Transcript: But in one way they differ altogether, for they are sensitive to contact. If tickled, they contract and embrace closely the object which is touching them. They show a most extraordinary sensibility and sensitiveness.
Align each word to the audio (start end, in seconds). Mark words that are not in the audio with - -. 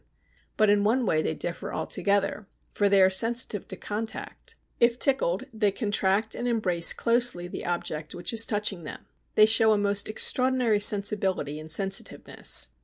But 0.57 0.71
in 0.71 0.83
one 0.83 1.05
way 1.05 1.21
they 1.21 1.35
differ 1.35 1.71
altogether, 1.71 2.47
for 2.73 2.89
they 2.89 3.03
are 3.03 3.11
sensitive 3.11 3.67
to 3.67 3.75
contact. 3.75 4.55
If 4.79 4.97
tickled, 4.97 5.43
they 5.53 5.69
contract 5.69 6.33
and 6.33 6.47
embrace 6.47 6.91
closely 6.91 7.47
the 7.47 7.67
object 7.67 8.15
which 8.15 8.33
is 8.33 8.47
touching 8.47 8.83
them. 8.83 9.05
They 9.35 9.45
show 9.45 9.73
a 9.73 9.77
most 9.77 10.09
extraordinary 10.09 10.79
sensibility 10.79 11.59
and 11.59 11.71
sensitiveness. 11.71 12.69